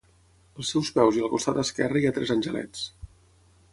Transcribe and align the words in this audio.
Als 0.61 0.69
seus 0.75 0.87
peus 0.95 1.19
i 1.19 1.21
al 1.25 1.31
costat 1.33 1.59
esquerre 1.65 2.01
hi 2.01 2.07
ha 2.11 2.15
tres 2.19 2.33
angelets. 2.37 2.87